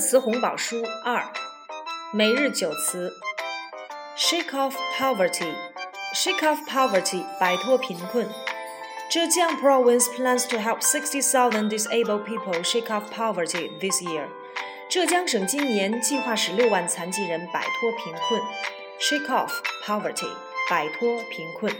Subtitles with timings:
[0.00, 1.22] 词红宝书二，
[2.12, 3.12] 每日九词
[4.16, 8.26] ：shake off poverty，shake off poverty，摆脱贫困。
[9.10, 14.28] Zhejiang Province plans to help 60,000 disabled people shake off poverty this year.
[14.88, 18.40] 浙江省今年计划使六万残疾人摆脱贫困。
[19.00, 19.50] Shake off
[19.84, 20.30] poverty，
[20.68, 21.72] 摆脱贫困。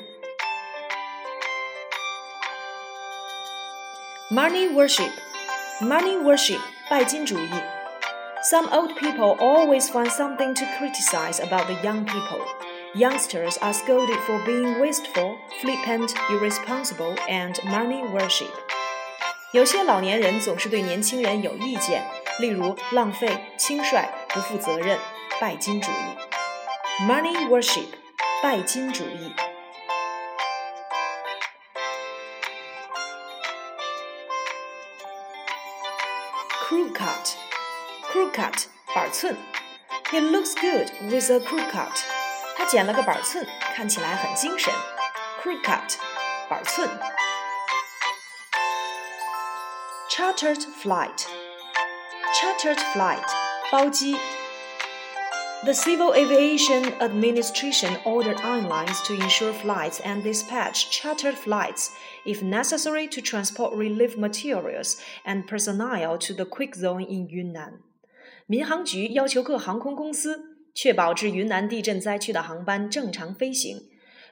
[4.31, 7.80] Money worship，money worship，拜金主义。
[8.44, 12.42] Some old people always find something to criticize about the young people.
[12.94, 18.52] Youngsters are scolded for being wasteful, flippant, irresponsible, and money worship.
[19.52, 22.04] 有些老年人总是对年轻人有意见，
[22.40, 25.00] 例如浪费、轻率、不负责任、
[25.42, 27.04] 拜金主义。
[27.08, 27.88] Money worship，
[28.44, 29.34] 拜金主义。
[36.68, 36.94] Crew
[38.12, 39.36] cut，crew cut，板寸。
[40.12, 42.04] He looks good with a crew cut.
[42.56, 44.74] 他剪了个板寸，看起来很精神。
[45.42, 45.98] Crew cut，
[46.50, 46.90] 板寸。
[50.10, 53.26] Chartered flight，chartered flight，
[53.72, 54.18] 包机。
[55.64, 61.90] The Civil Aviation Administration ordered airlines to ensure flights and dispatch chartered flights
[62.24, 67.80] if necessary to transport relief materials and personnel to the quick zone in Yunnan.
[68.51, 73.89] 民航局要求各航空公司确保至云南地震灾区的航班正常飞行，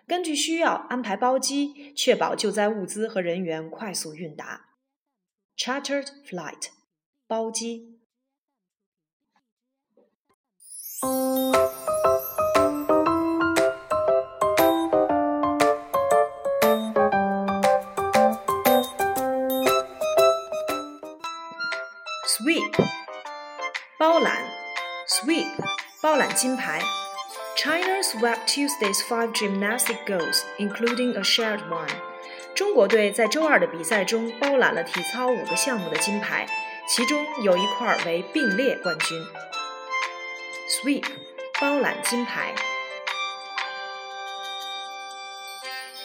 [0.09, 4.71] 根据需要安排包机，确保救灾物资和人员快速运达。
[5.57, 6.71] Chartered flight，
[7.29, 8.01] 包机。
[23.98, 24.44] 包揽。
[25.08, 25.48] Sweep。
[26.02, 26.82] 包揽金牌。
[27.56, 31.88] China swept Tuesday's five gymnastic golds, including a shared one.
[32.56, 36.48] 中国队在周二的比赛中包揽了体操五个项目的金牌，
[36.88, 39.24] 其中有一块为并列冠军。
[40.70, 41.06] Sweep，
[41.62, 42.56] 包揽金牌。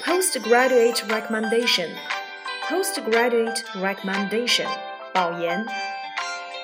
[0.05, 4.69] Postgraduate recommendation，postgraduate recommendation，
[5.13, 5.67] 保研。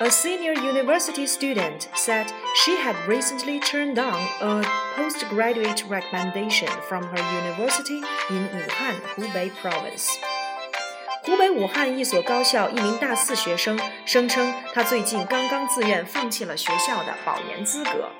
[0.01, 4.61] A senior university student said she had recently turned down a
[4.97, 10.09] postgraduate recommendation from her university in Wuhan, Hubei province.
[11.23, 18.11] 湖北武汉一所高校一名大四学生声称，他最近刚刚自愿放弃了学校的保研资格。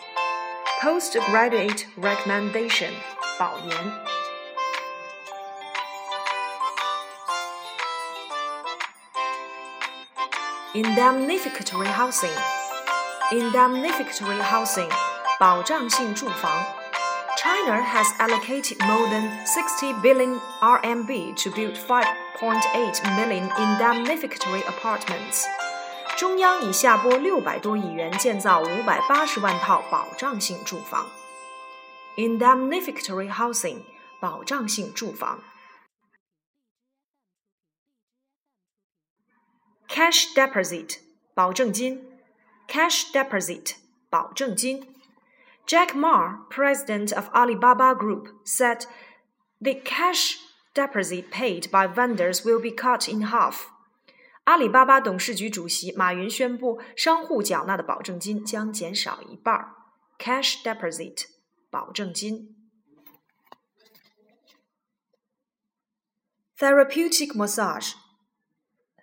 [0.82, 2.92] Postgraduate recommendation，
[3.38, 4.09] 保研。
[10.74, 12.36] Indemnificatory housing,
[13.32, 14.90] indemnificatory housing,
[15.40, 16.52] 保障性住房。
[17.38, 25.46] China has allocated more than 60 billion RMB to build 5.8 million indemnificatory apartments.
[26.18, 31.08] 中央已下拨六百多亿元建造五百八十万套保障性住房。
[32.16, 33.80] Indemnificatory housing，
[34.20, 35.40] 保障性住房。
[40.00, 40.98] cash deposit
[41.34, 42.04] 保证金，
[42.68, 43.76] cash deposit
[44.10, 44.96] 保证金。
[45.68, 48.86] Jack Ma, president of Alibaba Group, said
[49.60, 50.38] the cash
[50.74, 53.68] deposit paid by vendors will be cut in half.
[54.44, 59.74] 阿里巴巴董事局主席马云宣布，商户缴纳的保证金将减少一半。
[60.20, 61.26] Cash deposit
[61.72, 62.56] 保证金。
[66.60, 67.94] Therapeutic massage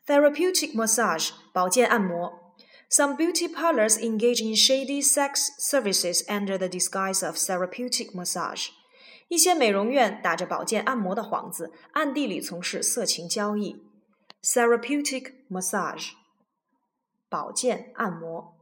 [0.06, 2.54] Therapeutic massage 保健按摩。
[2.90, 8.68] Some beauty parlors engage in shady sex services under the disguise of therapeutic massage.
[9.28, 13.82] 一些美容院打着保健按摩的幌子，暗地里从事色情交易。
[14.42, 16.10] Therapeutic massage，
[17.30, 18.55] 保健按摩。